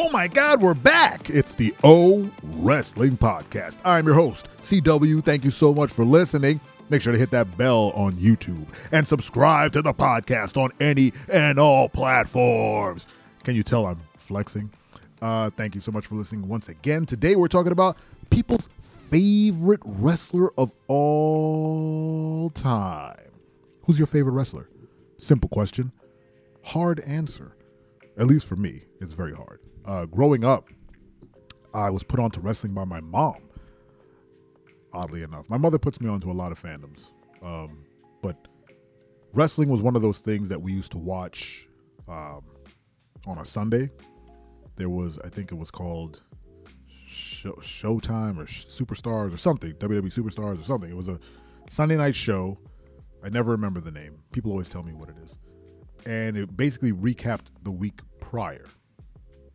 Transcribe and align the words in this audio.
Oh 0.00 0.08
my 0.10 0.28
God, 0.28 0.62
we're 0.62 0.74
back. 0.74 1.28
It's 1.28 1.56
the 1.56 1.74
O 1.82 2.30
Wrestling 2.44 3.16
Podcast. 3.16 3.78
I'm 3.84 4.06
your 4.06 4.14
host, 4.14 4.48
CW. 4.62 5.24
Thank 5.24 5.44
you 5.44 5.50
so 5.50 5.74
much 5.74 5.90
for 5.90 6.04
listening. 6.04 6.60
Make 6.88 7.02
sure 7.02 7.12
to 7.12 7.18
hit 7.18 7.32
that 7.32 7.58
bell 7.58 7.90
on 7.96 8.12
YouTube 8.12 8.64
and 8.92 9.08
subscribe 9.08 9.72
to 9.72 9.82
the 9.82 9.92
podcast 9.92 10.56
on 10.56 10.70
any 10.80 11.12
and 11.32 11.58
all 11.58 11.88
platforms. 11.88 13.08
Can 13.42 13.56
you 13.56 13.64
tell 13.64 13.86
I'm 13.86 14.00
flexing? 14.16 14.70
Uh, 15.20 15.50
thank 15.50 15.74
you 15.74 15.80
so 15.80 15.90
much 15.90 16.06
for 16.06 16.14
listening 16.14 16.46
once 16.46 16.68
again. 16.68 17.04
Today 17.04 17.34
we're 17.34 17.48
talking 17.48 17.72
about 17.72 17.98
people's 18.30 18.68
favorite 19.10 19.80
wrestler 19.84 20.52
of 20.56 20.72
all 20.86 22.50
time. 22.50 23.32
Who's 23.82 23.98
your 23.98 24.06
favorite 24.06 24.34
wrestler? 24.34 24.68
Simple 25.18 25.48
question. 25.48 25.90
Hard 26.62 27.00
answer. 27.00 27.56
At 28.18 28.26
least 28.26 28.46
for 28.46 28.56
me, 28.56 28.82
it's 29.00 29.12
very 29.12 29.32
hard. 29.32 29.60
Uh, 29.84 30.04
growing 30.06 30.44
up, 30.44 30.68
I 31.72 31.88
was 31.90 32.02
put 32.02 32.18
onto 32.18 32.40
wrestling 32.40 32.74
by 32.74 32.84
my 32.84 33.00
mom. 33.00 33.36
Oddly 34.92 35.22
enough, 35.22 35.48
my 35.48 35.56
mother 35.56 35.78
puts 35.78 36.00
me 36.00 36.08
onto 36.08 36.30
a 36.30 36.32
lot 36.32 36.50
of 36.50 36.60
fandoms, 36.60 37.12
um, 37.42 37.84
but 38.22 38.48
wrestling 39.32 39.68
was 39.68 39.82
one 39.82 39.94
of 39.94 40.02
those 40.02 40.20
things 40.20 40.48
that 40.48 40.60
we 40.60 40.72
used 40.72 40.90
to 40.92 40.98
watch 40.98 41.68
um, 42.08 42.42
on 43.26 43.38
a 43.38 43.44
Sunday. 43.44 43.90
There 44.76 44.88
was, 44.88 45.18
I 45.20 45.28
think 45.28 45.52
it 45.52 45.56
was 45.56 45.70
called 45.70 46.22
Show, 47.06 47.52
Showtime 47.60 48.38
or 48.38 48.46
Superstars 48.46 49.32
or 49.32 49.36
something, 49.36 49.72
WWE 49.74 50.12
Superstars 50.12 50.60
or 50.60 50.64
something. 50.64 50.90
It 50.90 50.96
was 50.96 51.08
a 51.08 51.20
Sunday 51.70 51.96
night 51.96 52.16
show. 52.16 52.58
I 53.22 53.28
never 53.28 53.52
remember 53.52 53.80
the 53.80 53.90
name. 53.90 54.18
People 54.32 54.50
always 54.50 54.68
tell 54.68 54.82
me 54.82 54.92
what 54.92 55.08
it 55.08 55.16
is. 55.24 55.36
And 56.08 56.36
it 56.36 56.56
basically 56.56 56.92
recapped 56.92 57.46
the 57.62 57.70
week 57.70 58.00
prior. 58.18 58.64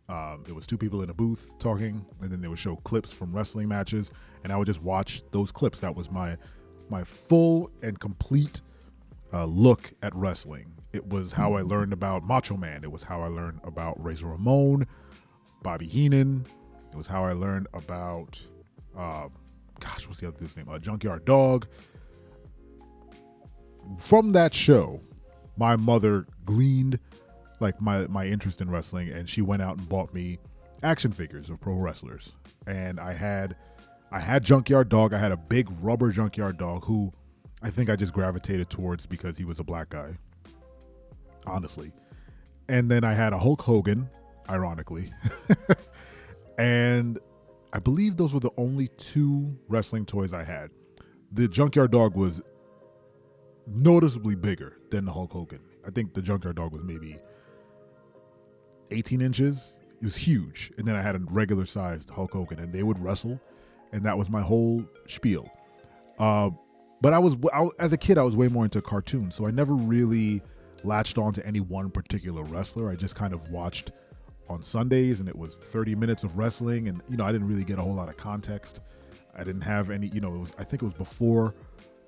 Um, 0.08 0.44
was 0.54 0.66
two 0.66 0.78
people 0.78 1.02
in 1.02 1.10
a 1.10 1.14
booth 1.14 1.56
talking, 1.58 2.06
and 2.20 2.30
then 2.30 2.40
they 2.40 2.48
would 2.48 2.58
show 2.58 2.76
clips 2.76 3.12
from 3.12 3.34
wrestling 3.34 3.68
matches, 3.68 4.10
and 4.42 4.52
I 4.52 4.56
would 4.56 4.66
just 4.66 4.82
watch 4.82 5.22
those 5.32 5.50
clips. 5.50 5.80
That 5.80 5.94
was 5.94 6.10
my 6.10 6.36
my 6.90 7.02
full 7.02 7.70
and 7.82 7.98
complete 7.98 8.60
uh, 9.32 9.46
look 9.46 9.92
at 10.02 10.14
wrestling. 10.14 10.72
It 10.92 11.04
was 11.08 11.32
how 11.32 11.54
I 11.54 11.62
learned 11.62 11.92
about 11.92 12.22
Macho 12.22 12.56
Man. 12.56 12.84
It 12.84 12.92
was 12.92 13.02
how 13.02 13.20
I 13.20 13.26
learned 13.26 13.60
about 13.64 14.02
Razor 14.02 14.28
Ramon, 14.28 14.86
Bobby 15.62 15.86
Heenan. 15.86 16.46
It 16.92 16.96
was 16.96 17.08
how 17.08 17.24
I 17.24 17.32
learned 17.32 17.66
about, 17.74 18.40
uh, 18.96 19.28
gosh, 19.80 20.06
what's 20.06 20.20
the 20.20 20.28
other 20.28 20.38
dude's 20.38 20.56
name? 20.56 20.68
Uh, 20.68 20.78
Junkyard 20.78 21.24
Dog. 21.24 21.66
From 23.98 24.32
that 24.32 24.54
show, 24.54 25.00
my 25.56 25.76
mother 25.76 26.26
gleaned 26.44 26.98
like 27.60 27.80
my 27.80 28.06
my 28.06 28.26
interest 28.26 28.60
in 28.60 28.70
wrestling, 28.70 29.10
and 29.10 29.28
she 29.28 29.42
went 29.42 29.62
out 29.62 29.76
and 29.78 29.88
bought 29.88 30.12
me 30.12 30.38
action 30.82 31.12
figures 31.12 31.50
of 31.50 31.60
pro 31.60 31.74
wrestlers. 31.74 32.32
And 32.66 33.00
I 33.00 33.12
had 33.12 33.56
I 34.12 34.20
had 34.20 34.44
Junkyard 34.44 34.88
Dog. 34.88 35.12
I 35.12 35.18
had 35.18 35.32
a 35.32 35.36
big 35.36 35.68
rubber 35.80 36.10
Junkyard 36.10 36.58
Dog 36.58 36.84
who 36.84 37.12
I 37.62 37.70
think 37.70 37.88
I 37.90 37.96
just 37.96 38.12
gravitated 38.12 38.70
towards 38.70 39.06
because 39.06 39.38
he 39.38 39.44
was 39.44 39.58
a 39.58 39.64
black 39.64 39.88
guy. 39.88 40.16
Honestly. 41.46 41.92
And 42.68 42.90
then 42.90 43.04
I 43.04 43.12
had 43.12 43.32
a 43.32 43.38
Hulk 43.38 43.60
Hogan, 43.60 44.08
ironically. 44.48 45.12
and 46.58 47.18
I 47.72 47.78
believe 47.78 48.16
those 48.16 48.32
were 48.32 48.40
the 48.40 48.52
only 48.56 48.88
two 48.96 49.58
wrestling 49.68 50.06
toys 50.06 50.32
I 50.32 50.44
had. 50.44 50.70
The 51.32 51.48
Junkyard 51.48 51.90
Dog 51.90 52.14
was 52.14 52.42
noticeably 53.66 54.34
bigger 54.34 54.78
than 54.90 55.04
the 55.04 55.12
Hulk 55.12 55.32
Hogan. 55.32 55.60
I 55.86 55.90
think 55.90 56.14
the 56.14 56.22
Junkyard 56.22 56.56
Dog 56.56 56.72
was 56.72 56.82
maybe 56.82 57.18
18 58.90 59.20
inches. 59.20 59.76
It 60.00 60.04
was 60.04 60.16
huge. 60.16 60.72
And 60.78 60.86
then 60.86 60.96
I 60.96 61.02
had 61.02 61.14
a 61.14 61.20
regular 61.30 61.66
sized 61.66 62.10
Hulk 62.10 62.32
Hogan, 62.32 62.58
and 62.58 62.72
they 62.72 62.82
would 62.82 62.98
wrestle, 62.98 63.40
and 63.92 64.04
that 64.04 64.16
was 64.16 64.28
my 64.28 64.40
whole 64.40 64.84
spiel. 65.06 65.50
Uh, 66.18 66.50
but 67.00 67.12
I 67.12 67.18
was, 67.18 67.36
I, 67.52 67.68
as 67.78 67.92
a 67.92 67.98
kid, 67.98 68.18
I 68.18 68.22
was 68.22 68.36
way 68.36 68.48
more 68.48 68.64
into 68.64 68.80
cartoons, 68.80 69.34
so 69.34 69.46
I 69.46 69.50
never 69.50 69.74
really 69.74 70.42
latched 70.84 71.18
on 71.18 71.32
to 71.34 71.46
any 71.46 71.60
one 71.60 71.90
particular 71.90 72.42
wrestler. 72.42 72.90
I 72.90 72.94
just 72.94 73.14
kind 73.14 73.32
of 73.32 73.50
watched 73.50 73.92
on 74.48 74.62
Sundays, 74.62 75.20
and 75.20 75.28
it 75.28 75.36
was 75.36 75.56
30 75.56 75.94
minutes 75.94 76.24
of 76.24 76.38
wrestling, 76.38 76.88
and 76.88 77.02
you 77.08 77.16
know, 77.16 77.24
I 77.24 77.32
didn't 77.32 77.48
really 77.48 77.64
get 77.64 77.78
a 77.78 77.82
whole 77.82 77.94
lot 77.94 78.08
of 78.08 78.16
context. 78.16 78.80
I 79.36 79.42
didn't 79.42 79.62
have 79.62 79.90
any, 79.90 80.08
you 80.08 80.20
know, 80.20 80.30
was, 80.30 80.52
I 80.58 80.64
think 80.64 80.82
it 80.82 80.84
was 80.84 80.94
before 80.94 81.54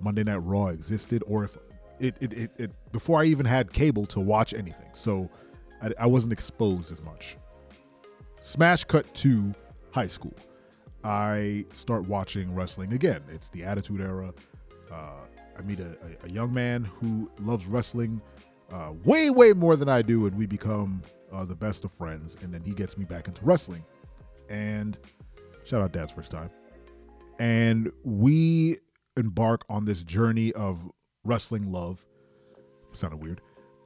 Monday 0.00 0.24
Night 0.24 0.42
Raw 0.42 0.68
existed, 0.68 1.22
or 1.26 1.44
if 1.44 1.56
it, 1.98 2.14
it, 2.20 2.32
it, 2.32 2.50
it 2.58 2.92
before 2.92 3.20
I 3.20 3.24
even 3.24 3.46
had 3.46 3.72
cable 3.72 4.06
to 4.06 4.20
watch 4.20 4.54
anything. 4.54 4.90
So 4.92 5.30
I, 5.82 5.90
I 6.00 6.06
wasn't 6.06 6.32
exposed 6.32 6.92
as 6.92 7.02
much. 7.02 7.36
Smash 8.40 8.84
cut 8.84 9.12
to 9.14 9.54
high 9.90 10.06
school. 10.06 10.36
I 11.04 11.64
start 11.72 12.06
watching 12.06 12.54
wrestling 12.54 12.92
again. 12.92 13.22
It's 13.32 13.48
the 13.48 13.64
Attitude 13.64 14.00
Era. 14.00 14.34
Uh, 14.90 15.12
I 15.58 15.62
meet 15.62 15.80
a, 15.80 15.96
a, 16.24 16.28
young 16.28 16.52
man 16.52 16.84
who 16.84 17.30
loves 17.40 17.66
wrestling 17.66 18.20
uh, 18.72 18.92
way, 19.04 19.30
way 19.30 19.52
more 19.52 19.76
than 19.76 19.88
I 19.88 20.02
do, 20.02 20.26
and 20.26 20.36
we 20.36 20.46
become 20.46 21.02
uh, 21.32 21.44
the 21.44 21.54
best 21.54 21.84
of 21.84 21.92
friends. 21.92 22.36
And 22.42 22.52
then 22.52 22.62
he 22.62 22.72
gets 22.72 22.98
me 22.98 23.04
back 23.04 23.28
into 23.28 23.44
wrestling. 23.44 23.84
And 24.48 24.98
shout 25.64 25.80
out 25.80 25.92
Dad's 25.92 26.12
first 26.12 26.30
time. 26.30 26.50
And 27.38 27.90
we 28.04 28.78
embark 29.16 29.64
on 29.68 29.84
this 29.84 30.04
journey 30.04 30.52
of 30.52 30.88
wrestling 31.24 31.70
love. 31.72 32.04
Sounded 32.92 33.22
weird. 33.22 33.40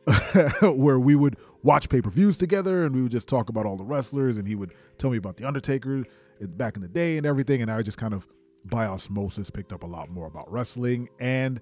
where 0.62 0.98
we 0.98 1.14
would 1.14 1.36
watch 1.62 1.88
pay 1.88 2.00
per 2.00 2.10
views 2.10 2.36
together 2.36 2.84
and 2.84 2.94
we 2.94 3.02
would 3.02 3.12
just 3.12 3.28
talk 3.28 3.48
about 3.48 3.66
all 3.66 3.76
the 3.76 3.84
wrestlers 3.84 4.36
and 4.38 4.46
he 4.46 4.54
would 4.54 4.72
tell 4.98 5.10
me 5.10 5.16
about 5.16 5.36
The 5.36 5.44
Undertaker 5.44 6.04
back 6.40 6.76
in 6.76 6.82
the 6.82 6.88
day 6.88 7.16
and 7.16 7.26
everything. 7.26 7.62
And 7.62 7.70
I 7.70 7.82
just 7.82 7.98
kind 7.98 8.14
of 8.14 8.26
by 8.64 8.86
osmosis 8.86 9.50
picked 9.50 9.72
up 9.72 9.82
a 9.82 9.86
lot 9.86 10.10
more 10.10 10.26
about 10.26 10.50
wrestling 10.50 11.08
and 11.18 11.60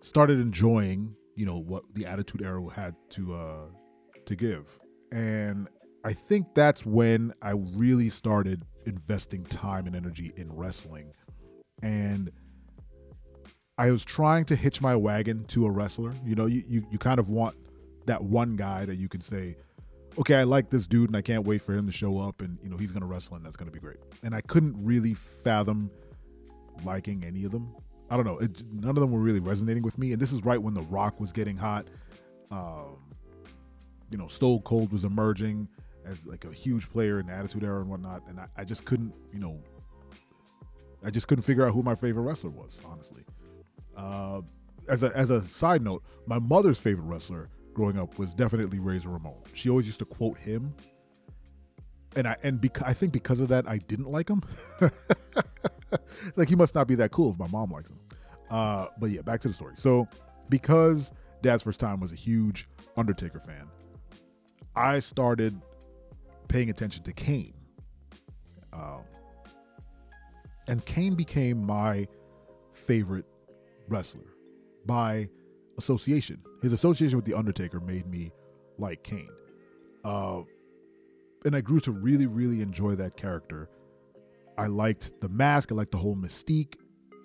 started 0.00 0.38
enjoying, 0.38 1.14
you 1.34 1.46
know, 1.46 1.58
what 1.58 1.82
the 1.94 2.06
Attitude 2.06 2.42
Era 2.42 2.62
had 2.72 2.94
to 3.10 3.34
uh 3.34 3.66
to 4.24 4.36
give. 4.36 4.78
And 5.12 5.68
I 6.04 6.12
think 6.12 6.54
that's 6.54 6.84
when 6.84 7.32
I 7.40 7.52
really 7.52 8.10
started 8.10 8.64
investing 8.86 9.44
time 9.44 9.86
and 9.86 9.94
energy 9.94 10.32
in 10.36 10.52
wrestling. 10.52 11.12
And 11.82 12.30
I 13.76 13.90
was 13.90 14.04
trying 14.04 14.44
to 14.46 14.56
hitch 14.56 14.80
my 14.80 14.94
wagon 14.94 15.44
to 15.46 15.66
a 15.66 15.70
wrestler. 15.70 16.12
You 16.24 16.34
know, 16.34 16.46
you, 16.46 16.62
you, 16.68 16.86
you 16.90 16.98
kind 16.98 17.18
of 17.18 17.28
want 17.28 17.56
that 18.06 18.22
one 18.22 18.56
guy 18.56 18.84
that 18.84 18.96
you 18.96 19.08
can 19.08 19.20
say, 19.20 19.56
okay, 20.18 20.36
I 20.36 20.44
like 20.44 20.70
this 20.70 20.86
dude 20.86 21.08
and 21.08 21.16
I 21.16 21.22
can't 21.22 21.44
wait 21.44 21.60
for 21.60 21.74
him 21.74 21.86
to 21.86 21.92
show 21.92 22.18
up 22.18 22.40
and, 22.40 22.56
you 22.62 22.68
know, 22.68 22.76
he's 22.76 22.92
going 22.92 23.00
to 23.00 23.06
wrestle 23.06 23.36
and 23.36 23.44
that's 23.44 23.56
going 23.56 23.68
to 23.68 23.72
be 23.72 23.80
great. 23.80 23.96
And 24.22 24.34
I 24.34 24.40
couldn't 24.42 24.76
really 24.82 25.14
fathom 25.14 25.90
liking 26.84 27.24
any 27.24 27.44
of 27.44 27.50
them. 27.50 27.74
I 28.10 28.16
don't 28.16 28.26
know. 28.26 28.38
It, 28.38 28.62
none 28.72 28.90
of 28.90 28.96
them 28.96 29.10
were 29.10 29.18
really 29.18 29.40
resonating 29.40 29.82
with 29.82 29.98
me. 29.98 30.12
And 30.12 30.22
this 30.22 30.32
is 30.32 30.44
right 30.44 30.60
when 30.60 30.74
The 30.74 30.82
Rock 30.82 31.18
was 31.18 31.32
getting 31.32 31.56
hot. 31.56 31.88
Um, 32.52 32.98
you 34.10 34.18
know, 34.18 34.28
Stone 34.28 34.60
Cold 34.60 34.92
was 34.92 35.04
emerging 35.04 35.66
as 36.06 36.24
like 36.26 36.44
a 36.44 36.52
huge 36.52 36.88
player 36.90 37.18
in 37.18 37.28
Attitude 37.28 37.64
Era 37.64 37.80
and 37.80 37.90
whatnot. 37.90 38.22
And 38.28 38.38
I, 38.38 38.46
I 38.56 38.64
just 38.64 38.84
couldn't, 38.84 39.12
you 39.32 39.40
know, 39.40 39.58
I 41.04 41.10
just 41.10 41.26
couldn't 41.26 41.42
figure 41.42 41.66
out 41.66 41.72
who 41.72 41.82
my 41.82 41.96
favorite 41.96 42.22
wrestler 42.22 42.50
was, 42.50 42.78
honestly. 42.84 43.24
Uh, 43.96 44.40
as 44.88 45.02
a 45.02 45.16
as 45.16 45.30
a 45.30 45.42
side 45.42 45.82
note, 45.82 46.02
my 46.26 46.38
mother's 46.38 46.78
favorite 46.78 47.04
wrestler 47.04 47.48
growing 47.72 47.98
up 47.98 48.18
was 48.18 48.34
definitely 48.34 48.78
Razor 48.78 49.08
Ramon. 49.08 49.34
She 49.54 49.70
always 49.70 49.86
used 49.86 49.98
to 50.00 50.04
quote 50.04 50.38
him, 50.38 50.74
and 52.16 52.26
I 52.26 52.36
and 52.42 52.60
because 52.60 52.84
I 52.84 52.92
think 52.92 53.12
because 53.12 53.40
of 53.40 53.48
that, 53.48 53.68
I 53.68 53.78
didn't 53.78 54.10
like 54.10 54.28
him. 54.28 54.42
like 56.36 56.48
he 56.48 56.56
must 56.56 56.74
not 56.74 56.86
be 56.86 56.94
that 56.96 57.10
cool 57.12 57.30
if 57.30 57.38
my 57.38 57.48
mom 57.48 57.70
likes 57.70 57.90
him. 57.90 57.98
Uh, 58.50 58.86
but 58.98 59.10
yeah, 59.10 59.22
back 59.22 59.40
to 59.40 59.48
the 59.48 59.54
story. 59.54 59.74
So 59.76 60.06
because 60.48 61.12
Dad's 61.42 61.62
first 61.62 61.80
time 61.80 62.00
was 62.00 62.12
a 62.12 62.16
huge 62.16 62.68
Undertaker 62.96 63.40
fan, 63.40 63.68
I 64.76 64.98
started 64.98 65.60
paying 66.48 66.70
attention 66.70 67.02
to 67.04 67.12
Kane. 67.12 67.54
Um, 68.72 69.02
and 70.68 70.84
Kane 70.84 71.14
became 71.14 71.64
my 71.64 72.06
favorite 72.72 73.26
wrestler 73.88 74.34
by 74.86 75.28
association. 75.78 76.42
His 76.62 76.72
association 76.72 77.16
with 77.16 77.24
The 77.24 77.34
Undertaker 77.34 77.80
made 77.80 78.06
me 78.06 78.32
like 78.78 79.02
Kane. 79.02 79.28
Uh, 80.04 80.42
and 81.44 81.54
I 81.54 81.60
grew 81.60 81.80
to 81.80 81.92
really, 81.92 82.26
really 82.26 82.60
enjoy 82.60 82.94
that 82.96 83.16
character. 83.16 83.68
I 84.56 84.66
liked 84.66 85.12
the 85.20 85.28
mask, 85.28 85.72
I 85.72 85.74
liked 85.74 85.92
the 85.92 85.98
whole 85.98 86.16
mystique. 86.16 86.74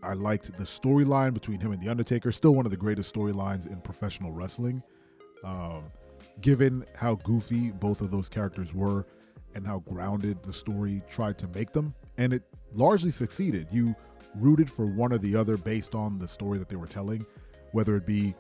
I 0.02 0.14
liked 0.14 0.58
the 0.58 0.64
storyline 0.64 1.34
between 1.34 1.60
him 1.60 1.74
and 1.74 1.82
The 1.82 1.90
Undertaker. 1.90 2.32
Still 2.32 2.56
one 2.56 2.66
of 2.66 2.72
the 2.72 2.78
greatest 2.78 3.14
storylines 3.14 3.70
in 3.70 3.82
professional 3.82 4.32
wrestling. 4.32 4.82
Um, 5.44 5.92
given 6.42 6.86
how 6.96 7.16
goofy 7.16 7.72
both 7.72 8.02
of 8.02 8.12
those 8.12 8.30
characters 8.30 8.74
were 8.74 9.06
and 9.56 9.66
how 9.66 9.80
grounded 9.80 10.42
the 10.44 10.54
story 10.54 11.02
tried 11.10 11.38
to 11.40 11.48
make 11.50 11.72
them. 11.74 11.94
And 12.18 12.34
it 12.34 12.44
largely 12.74 13.12
succeeded. 13.12 13.68
You 13.72 13.96
rooted 14.36 14.70
for 14.72 14.86
one 14.86 15.12
or 15.12 15.18
the 15.18 15.36
other 15.36 15.58
based 15.58 15.96
on 15.96 16.20
the 16.20 16.28
story 16.28 16.58
that 16.60 16.70
they 16.70 16.76
were 16.76 16.88
telling, 16.88 17.26
whether 17.72 17.96
it 17.96 18.06
be 18.06 18.36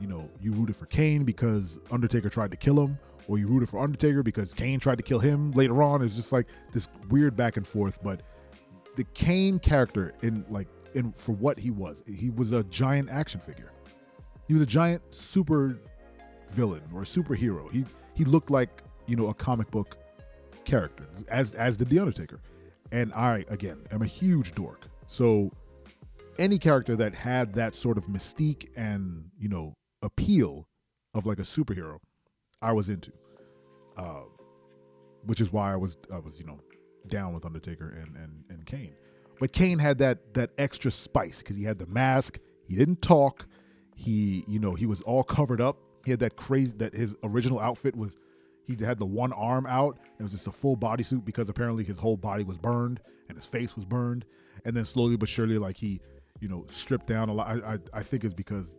you 0.00 0.06
know, 0.06 0.28
you 0.40 0.52
rooted 0.52 0.76
for 0.76 0.86
Kane 0.86 1.24
because 1.24 1.80
Undertaker 1.90 2.28
tried 2.28 2.50
to 2.52 2.56
kill 2.56 2.80
him, 2.80 2.98
or 3.26 3.38
you 3.38 3.46
rooted 3.46 3.68
for 3.68 3.80
Undertaker 3.80 4.22
because 4.22 4.54
Kane 4.54 4.78
tried 4.80 4.96
to 4.96 5.02
kill 5.02 5.18
him 5.18 5.52
later 5.52 5.82
on. 5.82 6.02
It's 6.02 6.14
just 6.14 6.32
like 6.32 6.46
this 6.72 6.88
weird 7.08 7.36
back 7.36 7.56
and 7.56 7.66
forth. 7.66 7.98
But 8.02 8.22
the 8.96 9.04
Kane 9.14 9.58
character 9.58 10.14
in 10.22 10.44
like 10.48 10.68
in 10.94 11.12
for 11.12 11.32
what 11.32 11.58
he 11.58 11.70
was, 11.70 12.02
he 12.06 12.30
was 12.30 12.52
a 12.52 12.64
giant 12.64 13.10
action 13.10 13.40
figure. 13.40 13.72
He 14.46 14.54
was 14.54 14.62
a 14.62 14.66
giant 14.66 15.02
super 15.10 15.78
villain 16.54 16.82
or 16.94 17.02
a 17.02 17.04
superhero. 17.04 17.70
He 17.72 17.84
he 18.14 18.24
looked 18.24 18.50
like 18.50 18.82
you 19.06 19.16
know 19.16 19.28
a 19.28 19.34
comic 19.34 19.70
book 19.70 19.98
character, 20.64 21.06
as 21.28 21.54
as 21.54 21.76
did 21.76 21.88
the 21.88 21.98
Undertaker. 21.98 22.40
And 22.92 23.12
I 23.14 23.44
again 23.48 23.84
am 23.90 24.02
a 24.02 24.06
huge 24.06 24.54
dork, 24.54 24.87
so 25.08 25.50
any 26.38 26.58
character 26.58 26.94
that 26.96 27.14
had 27.14 27.54
that 27.54 27.74
sort 27.74 27.98
of 27.98 28.04
mystique 28.04 28.68
and 28.76 29.24
you 29.38 29.48
know 29.48 29.74
appeal 30.02 30.68
of 31.14 31.26
like 31.26 31.38
a 31.38 31.42
superhero, 31.42 31.98
I 32.62 32.72
was 32.72 32.88
into. 32.88 33.12
Uh, 33.96 34.22
which 35.24 35.40
is 35.40 35.52
why 35.52 35.72
I 35.72 35.76
was 35.76 35.96
I 36.12 36.18
was 36.18 36.38
you 36.38 36.46
know 36.46 36.60
down 37.08 37.34
with 37.34 37.44
Undertaker 37.44 37.90
and 37.90 38.16
and 38.16 38.44
and 38.48 38.66
Kane. 38.66 38.94
But 39.40 39.52
Kane 39.52 39.78
had 39.78 39.98
that 39.98 40.34
that 40.34 40.50
extra 40.58 40.90
spice 40.90 41.38
because 41.38 41.56
he 41.56 41.64
had 41.64 41.78
the 41.78 41.86
mask. 41.86 42.38
He 42.66 42.76
didn't 42.76 43.02
talk. 43.02 43.46
He 43.96 44.44
you 44.46 44.58
know 44.58 44.74
he 44.74 44.86
was 44.86 45.02
all 45.02 45.24
covered 45.24 45.60
up. 45.60 45.78
He 46.04 46.10
had 46.10 46.20
that 46.20 46.36
crazy 46.36 46.72
that 46.78 46.94
his 46.94 47.16
original 47.24 47.60
outfit 47.60 47.96
was 47.96 48.16
he 48.68 48.84
had 48.84 48.98
the 48.98 49.06
one 49.06 49.32
arm 49.32 49.66
out. 49.66 49.98
It 50.18 50.22
was 50.22 50.32
just 50.32 50.46
a 50.46 50.52
full 50.52 50.76
bodysuit 50.76 51.24
because 51.24 51.48
apparently 51.48 51.84
his 51.84 51.98
whole 51.98 52.16
body 52.16 52.44
was 52.44 52.58
burned 52.58 53.00
and 53.28 53.36
his 53.36 53.46
face 53.46 53.74
was 53.74 53.84
burned. 53.84 54.24
And 54.64 54.76
then 54.76 54.84
slowly 54.84 55.16
but 55.16 55.28
surely, 55.28 55.58
like 55.58 55.76
he 55.76 56.00
you 56.40 56.48
know, 56.48 56.64
stripped 56.68 57.06
down 57.06 57.28
a 57.28 57.32
lot. 57.32 57.48
I, 57.48 57.74
I, 57.74 57.78
I 57.94 58.02
think 58.02 58.24
it's 58.24 58.34
because 58.34 58.76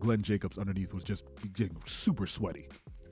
Glenn 0.00 0.22
Jacobs 0.22 0.58
underneath 0.58 0.92
was 0.92 1.04
just 1.04 1.24
getting 1.54 1.76
super 1.86 2.26
sweaty 2.26 2.68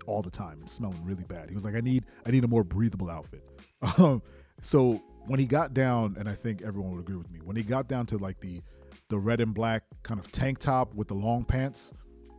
all 0.07 0.23
the 0.23 0.31
time 0.31 0.61
and 0.61 0.69
smelling 0.69 1.03
really 1.05 1.25
bad. 1.25 1.49
He 1.49 1.55
was 1.55 1.65
like, 1.65 1.75
I 1.75 1.81
need 1.81 2.05
I 2.27 2.31
need 2.31 2.45
a 2.45 2.49
more 2.49 2.65
breathable 2.65 3.11
outfit. 3.11 3.43
Um, 3.99 4.23
so 4.63 5.03
when 5.27 5.39
he 5.39 5.45
got 5.45 5.75
down, 5.75 6.17
and 6.19 6.27
I 6.27 6.35
think 6.35 6.63
everyone 6.63 6.93
would 6.93 7.01
agree 7.01 7.17
with 7.17 7.31
me, 7.31 7.41
when 7.45 7.55
he 7.55 7.63
got 7.63 7.87
down 7.87 8.07
to 8.07 8.17
like 8.17 8.41
the 8.41 8.63
the 9.11 9.19
red 9.19 9.43
and 9.43 9.53
black 9.53 9.83
kind 10.03 10.19
of 10.19 10.33
tank 10.33 10.59
top 10.59 10.95
with 10.95 11.09
the 11.09 11.15
long 11.15 11.45
pants 11.45 11.93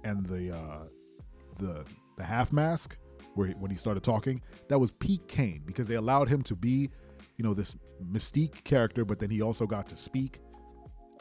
and 0.04 0.26
the 0.26 0.56
uh, 0.56 0.86
the 1.60 1.86
the 2.18 2.24
half 2.24 2.52
mask, 2.52 2.98
where 3.36 3.48
he, 3.48 3.54
when 3.54 3.72
he 3.72 3.78
started 3.78 4.04
talking, 4.04 4.42
that 4.68 4.80
was 4.80 4.92
peak 4.92 5.28
Kane 5.28 5.62
because 5.66 5.88
they 5.88 5.96
allowed 5.96 6.28
him 6.28 6.42
to 6.44 6.56
be, 6.56 6.90
you 7.38 7.44
know, 7.44 7.54
this 7.54 7.76
mystique 8.12 8.64
character, 8.64 9.06
but 9.06 9.20
then 9.20 9.30
he 9.30 9.42
also 9.42 9.66
got 9.66 9.88
to 9.90 9.96
speak 9.96 10.40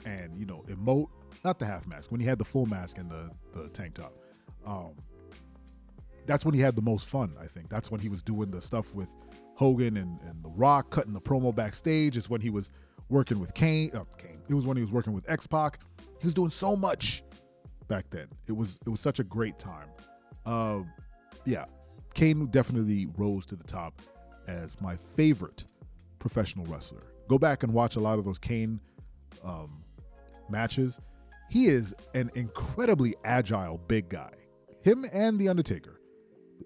and 0.04 0.38
you 0.38 0.46
know 0.46 0.62
emote. 0.68 1.08
Not 1.44 1.58
the 1.58 1.66
half 1.66 1.86
mask 1.86 2.10
when 2.10 2.20
he 2.20 2.26
had 2.26 2.38
the 2.38 2.44
full 2.44 2.66
mask 2.66 2.98
and 2.98 3.10
the 3.10 3.30
the 3.54 3.68
tank 3.68 3.94
top. 3.94 4.14
Um, 4.66 4.92
that's 6.26 6.44
when 6.44 6.54
he 6.54 6.60
had 6.60 6.76
the 6.76 6.82
most 6.82 7.06
fun. 7.06 7.34
I 7.40 7.46
think 7.46 7.68
that's 7.68 7.90
when 7.90 8.00
he 8.00 8.08
was 8.08 8.22
doing 8.22 8.50
the 8.50 8.62
stuff 8.62 8.94
with 8.94 9.08
Hogan 9.56 9.96
and, 9.98 10.18
and 10.22 10.42
The 10.42 10.48
Rock, 10.48 10.90
cutting 10.90 11.12
the 11.12 11.20
promo 11.20 11.54
backstage. 11.54 12.16
It's 12.16 12.30
when 12.30 12.40
he 12.40 12.48
was 12.48 12.70
working 13.10 13.38
with 13.38 13.52
Kane. 13.52 13.90
Uh, 13.94 14.04
Kane. 14.16 14.40
It 14.48 14.54
was 14.54 14.64
when 14.64 14.76
he 14.76 14.82
was 14.82 14.90
working 14.90 15.12
with 15.12 15.28
X 15.28 15.46
Pac. 15.46 15.80
He 16.20 16.26
was 16.26 16.34
doing 16.34 16.50
so 16.50 16.74
much 16.76 17.22
back 17.88 18.06
then. 18.10 18.28
It 18.46 18.52
was 18.52 18.80
it 18.86 18.88
was 18.88 19.00
such 19.00 19.18
a 19.18 19.24
great 19.24 19.58
time. 19.58 19.88
Uh, 20.46 20.80
yeah, 21.44 21.64
Kane 22.14 22.46
definitely 22.46 23.06
rose 23.16 23.44
to 23.46 23.56
the 23.56 23.64
top 23.64 24.00
as 24.46 24.80
my 24.80 24.96
favorite 25.16 25.66
professional 26.18 26.64
wrestler. 26.66 27.02
Go 27.28 27.38
back 27.38 27.62
and 27.62 27.72
watch 27.72 27.96
a 27.96 28.00
lot 28.00 28.18
of 28.18 28.24
those 28.24 28.38
Kane 28.38 28.80
um, 29.42 29.82
matches, 30.48 31.00
he 31.48 31.66
is 31.66 31.94
an 32.14 32.30
incredibly 32.34 33.14
agile 33.24 33.78
big 33.78 34.08
guy. 34.08 34.32
Him 34.82 35.06
and 35.12 35.38
The 35.38 35.48
Undertaker. 35.48 36.00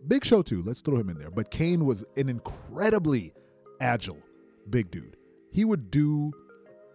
Big 0.06 0.24
Show 0.24 0.42
too, 0.42 0.62
let's 0.64 0.80
throw 0.80 0.96
him 0.96 1.08
in 1.08 1.18
there. 1.18 1.30
But 1.30 1.50
Kane 1.50 1.84
was 1.84 2.04
an 2.16 2.28
incredibly 2.28 3.32
agile 3.80 4.22
big 4.70 4.90
dude. 4.90 5.16
He 5.50 5.64
would 5.64 5.90
do 5.90 6.32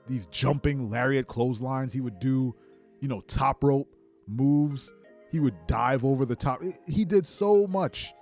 these 0.07 0.27
jumping 0.27 0.89
lariat 0.89 1.27
clotheslines. 1.27 1.94
He 1.94 2.01
would 2.01 2.19
do, 2.19 2.56
you 2.99 3.07
know, 3.07 3.21
top 3.21 3.63
rope 3.63 3.94
moves. 4.27 4.94
He 5.31 5.39
would 5.39 5.56
dive 5.67 6.06
over 6.06 6.25
the 6.25 6.35
top. 6.35 6.61
He 6.88 7.06
did 7.06 7.25
so 7.25 7.67
much 7.67 8.13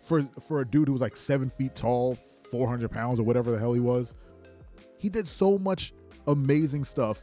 for 0.00 0.22
for 0.40 0.60
a 0.60 0.66
dude 0.66 0.88
who 0.88 0.92
was 0.92 1.02
like 1.02 1.16
seven 1.16 1.50
feet 1.50 1.74
tall, 1.74 2.18
400 2.50 2.90
pounds, 2.90 3.20
or 3.20 3.22
whatever 3.22 3.50
the 3.50 3.58
hell 3.58 3.72
he 3.72 3.80
was. 3.80 4.14
He 4.98 5.08
did 5.08 5.26
so 5.26 5.58
much 5.58 5.92
amazing 6.26 6.84
stuff 6.84 7.22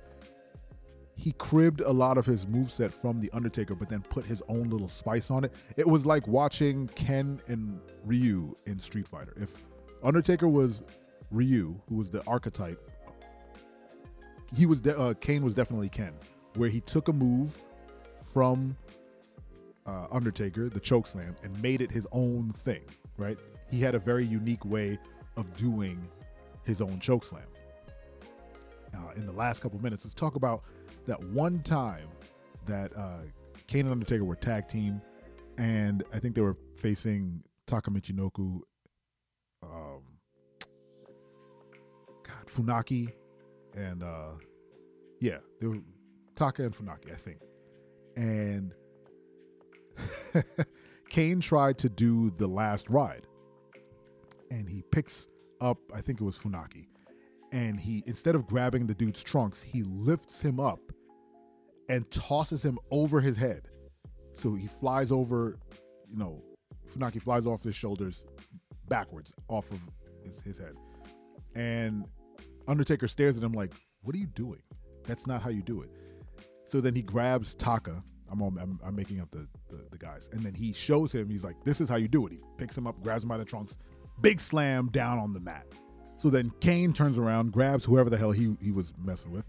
he 1.18 1.32
cribbed 1.34 1.82
a 1.82 1.92
lot 1.92 2.18
of 2.18 2.26
his 2.26 2.46
moveset 2.46 2.94
from 2.94 3.20
The 3.20 3.30
Undertaker, 3.34 3.74
but 3.74 3.90
then 3.90 4.02
put 4.02 4.26
his 4.26 4.44
own 4.48 4.70
little 4.70 4.88
spice 4.88 5.32
on 5.32 5.44
it. 5.44 5.52
It 5.76 5.88
was 5.88 6.06
like 6.06 6.28
watching 6.28 6.88
Ken 6.90 7.42
and 7.48 7.82
Ryu 8.06 8.56
in 8.68 8.80
Street 8.80 9.08
Fighter. 9.08 9.34
If 9.36 9.58
Undertaker 10.04 10.48
was 10.48 10.84
Ryu, 11.32 11.76
who 11.90 11.96
was 11.96 12.12
the 12.12 12.24
archetype, 12.28 12.92
he 14.56 14.68
was 14.68 14.80
de- 14.80 14.98
uh, 14.98 15.16
Kane 15.16 15.44
was 15.44 15.56
definitely 15.56 15.90
Ken, 15.90 16.14
where 16.56 16.70
he 16.70 16.82
took 16.82 17.08
a 17.08 17.14
move 17.14 17.58
from 18.22 18.78
uh, 19.88 20.08
Undertaker, 20.12 20.70
the 20.70 20.80
choke 20.80 21.08
slam, 21.08 21.36
and 21.44 21.60
made 21.62 21.82
it 21.82 21.90
his 21.90 22.06
own 22.12 22.52
thing. 22.52 22.84
Right? 23.18 23.38
He 23.72 23.80
had 23.80 23.96
a 23.96 24.00
very 24.00 24.26
unique 24.26 24.64
way 24.66 25.00
of 25.36 25.56
doing 25.58 26.08
his 26.64 26.82
own 26.82 27.00
choke 27.00 27.24
slam. 27.24 27.44
Uh, 28.94 29.12
in 29.16 29.26
the 29.26 29.32
last 29.32 29.62
couple 29.62 29.82
minutes, 29.82 30.06
let's 30.06 30.14
talk 30.14 30.36
about 30.36 30.64
that 31.06 31.22
one 31.24 31.62
time 31.64 32.08
that 32.66 32.92
uh, 32.96 33.20
Kane 33.68 33.82
and 33.82 33.92
Undertaker 33.92 34.24
were 34.24 34.36
tag 34.36 34.68
team, 34.68 35.02
and 35.58 36.04
I 36.14 36.20
think 36.20 36.36
they 36.36 36.42
were 36.42 36.58
facing 36.76 37.44
Taka 37.66 37.92
Michinoku, 37.92 38.62
um, 39.64 40.02
God, 42.24 42.48
Funaki, 42.48 43.12
and 43.76 44.04
uh, 44.04 44.32
yeah, 45.20 45.38
they 45.60 45.68
were 45.68 45.80
Taka 46.36 46.64
and 46.64 46.74
Funaki, 46.74 47.12
I 47.12 47.16
think. 47.16 47.40
And 48.16 48.74
Kane 51.10 51.40
tried 51.40 51.78
to 51.80 51.90
do 51.90 52.30
the 52.32 52.48
last 52.48 52.90
ride, 52.90 53.28
and 54.52 54.70
he 54.70 54.84
picks 54.92 55.28
up, 55.62 55.78
I 55.94 56.02
think 56.02 56.22
it 56.22 56.24
was 56.24 56.38
Funaki, 56.38 56.88
and 57.52 57.80
he 57.80 58.04
instead 58.06 58.36
of 58.36 58.46
grabbing 58.46 58.88
the 58.88 58.94
dude's 58.94 59.24
trunks, 59.24 59.62
he 59.62 59.84
lifts 59.84 60.42
him 60.42 60.60
up 60.60 60.80
and 61.90 62.10
tosses 62.12 62.64
him 62.64 62.78
over 62.92 63.22
his 63.22 63.38
head. 63.38 63.70
So 64.34 64.54
he 64.54 64.68
flies 64.68 65.12
over, 65.12 65.58
you 66.10 66.18
know, 66.18 66.44
Funaki 66.88 67.22
flies 67.22 67.48
off 67.48 67.64
his 67.64 67.76
shoulders 67.76 68.26
backwards 68.88 69.34
off 69.48 69.72
of 69.72 69.80
his, 70.24 70.42
his 70.42 70.58
head. 70.58 70.74
And 71.56 72.06
Undertaker 72.68 73.08
stares 73.08 73.38
at 73.38 73.44
him 73.44 73.54
like, 73.54 73.74
What 74.02 74.16
are 74.16 74.20
you 74.20 74.28
doing? 74.28 74.62
That's 75.06 75.26
not 75.26 75.42
how 75.42 75.50
you 75.50 75.62
do 75.62 75.82
it. 75.82 75.90
So 76.66 76.82
then 76.82 76.96
he 76.96 77.02
grabs 77.02 77.56
Taka. 77.56 78.04
I'm, 78.32 78.42
all, 78.42 78.54
I'm, 78.60 78.80
I'm 78.86 78.96
making 78.96 79.22
up 79.22 79.32
the, 79.32 79.48
the, 79.70 79.84
the 79.92 79.98
guys. 79.98 80.30
And 80.32 80.44
then 80.44 80.54
he 80.54 80.74
shows 80.74 81.12
him, 81.12 81.30
he's 81.30 81.44
like, 81.44 81.56
This 81.64 81.82
is 81.82 81.90
how 81.90 81.96
you 81.96 82.08
do 82.08 82.26
it. 82.28 82.34
He 82.34 82.40
picks 82.58 82.78
him 82.78 82.88
up, 82.88 83.02
grabs 83.04 83.24
him 83.24 83.30
by 83.30 83.38
the 83.38 83.46
trunks, 83.46 83.78
big 84.22 84.40
slam 84.40 84.90
down 84.92 85.20
on 85.20 85.34
the 85.34 85.40
mat. 85.40 85.66
So 86.18 86.30
then 86.30 86.52
Kane 86.60 86.94
turns 86.94 87.18
around, 87.18 87.52
grabs 87.52 87.86
whoever 87.86 88.10
the 88.10 88.18
hell 88.18 88.32
he, 88.32 88.56
he 88.62 88.72
was 88.72 88.94
messing 88.98 89.32
with, 89.32 89.46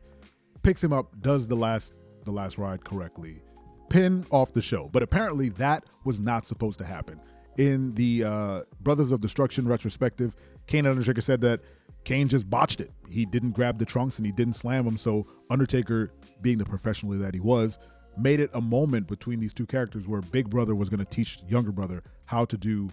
picks 0.63 0.85
him 0.85 0.93
up, 0.93 1.21
does 1.23 1.49
the 1.49 1.57
last 1.57 1.95
the 2.25 2.33
last 2.33 2.59
ride 2.59 2.85
correctly, 2.85 3.41
pin 3.89 4.27
off 4.31 4.53
the 4.53 4.61
show. 4.61 4.89
But 4.93 5.03
apparently 5.03 5.49
that 5.51 5.85
was 6.05 6.21
not 6.21 6.47
supposed 6.47 6.79
to 6.81 6.85
happen. 6.85 7.21
In 7.57 7.95
the 7.95 8.25
uh, 8.25 8.61
Brothers 8.81 9.11
of 9.11 9.21
Destruction 9.21 9.67
retrospective, 9.67 10.37
Kane 10.67 10.87
Undertaker 10.87 11.23
said 11.23 11.41
that 11.41 11.61
Kane 12.05 12.29
just 12.29 12.49
botched 12.49 12.81
it. 12.81 12.93
He 13.11 13.25
didn't 13.25 13.53
grab 13.53 13.79
the 13.79 13.85
trunks 13.85 14.19
and 14.19 14.27
he 14.27 14.33
didn't 14.33 14.55
slam 14.55 14.85
them. 14.85 14.97
So 14.97 15.27
Undertaker, 15.51 16.13
being 16.41 16.59
the 16.59 16.65
professional 16.65 17.13
that 17.19 17.35
he 17.35 17.41
was, 17.41 17.79
made 18.19 18.41
it 18.41 18.51
a 18.55 18.61
moment 18.61 19.07
between 19.07 19.41
these 19.41 19.53
two 19.53 19.67
characters 19.67 20.07
where 20.07 20.21
Big 20.21 20.51
Brother 20.51 20.75
was 20.75 20.89
going 20.89 21.01
to 21.01 21.05
teach 21.05 21.41
younger 21.49 21.73
brother 21.73 22.03
how 22.27 22.45
to 22.45 22.57
do 22.57 22.91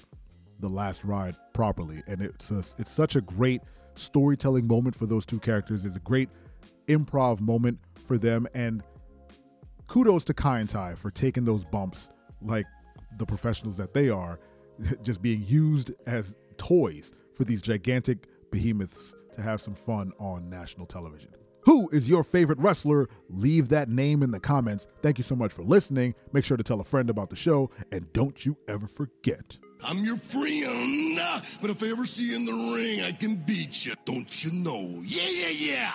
the 0.60 0.70
last 0.70 1.04
ride 1.04 1.36
properly. 1.54 2.02
And 2.08 2.22
it's 2.22 2.52
a, 2.52 2.60
it's 2.78 2.92
such 2.92 3.16
a 3.16 3.22
great 3.22 3.62
storytelling 3.96 4.68
moment 4.68 4.96
for 4.96 5.06
those 5.06 5.26
two 5.26 5.40
characters. 5.40 5.86
It's 5.86 5.96
a 5.96 6.02
great 6.02 6.30
improv 6.88 7.40
moment 7.40 7.80
for 8.06 8.18
them. 8.18 8.48
And 8.54 8.84
kudos 9.88 10.26
to 10.26 10.34
Kai 10.34 10.60
En 10.60 10.68
Tai 10.68 10.96
for 10.96 11.12
taking 11.12 11.46
those 11.46 11.66
bumps 11.66 12.10
like 12.42 12.66
the 13.18 13.26
professionals 13.26 13.78
that 13.78 13.94
they 13.94 14.10
are, 14.10 14.40
just 15.04 15.22
being 15.22 15.44
used 15.46 15.92
as 16.06 16.36
toys 16.58 17.14
for 17.36 17.44
these 17.44 17.62
gigantic 17.62 18.28
behemoths 18.52 19.14
to 19.34 19.42
have 19.42 19.62
some 19.62 19.76
fun 19.76 20.12
on 20.20 20.50
national 20.50 20.86
television. 20.86 21.32
Who 21.66 21.90
is 21.90 22.08
your 22.08 22.24
favorite 22.24 22.60
wrestler? 22.60 23.10
Leave 23.28 23.70
that 23.70 23.90
name 23.90 24.22
in 24.22 24.30
the 24.30 24.40
comments. 24.40 24.86
Thank 25.02 25.18
you 25.18 25.24
so 25.24 25.36
much 25.36 25.52
for 25.52 25.64
listening. 25.64 26.14
Make 26.32 26.46
sure 26.46 26.58
to 26.58 26.64
tell 26.64 26.80
a 26.80 26.84
friend 26.84 27.10
about 27.10 27.32
the 27.32 27.36
show, 27.36 27.72
and 27.92 28.12
don't 28.14 28.46
you 28.46 28.56
ever 28.68 28.88
forget. 28.88 29.58
I'm 29.84 29.98
your 30.06 30.18
friend, 30.18 31.20
but 31.62 31.72
if 31.72 31.82
I 31.82 31.88
ever 31.88 32.06
see 32.06 32.30
you 32.30 32.36
in 32.36 32.46
the 32.46 32.76
ring, 32.76 33.02
I 33.02 33.12
can 33.12 33.36
beat 33.36 33.84
you. 33.84 33.94
Don't 34.06 34.44
you 34.46 34.52
know? 34.52 35.02
Yeah, 35.04 35.28
yeah, 35.28 35.50
yeah. 35.50 35.92